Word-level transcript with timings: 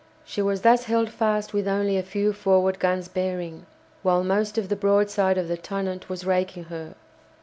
She 0.25 0.41
was 0.41 0.61
thus 0.63 0.85
held 0.85 1.11
fast 1.11 1.53
with 1.53 1.67
only 1.67 1.95
a 1.95 2.01
few 2.01 2.33
forward 2.33 2.79
guns 2.79 3.07
bearing, 3.07 3.67
while 4.01 4.23
most 4.23 4.57
of 4.57 4.67
the 4.67 4.75
broadside 4.75 5.37
of 5.37 5.47
the 5.47 5.57
"Tonnant" 5.57 6.09
was 6.09 6.25
raking 6.25 6.63
her. 6.73 6.95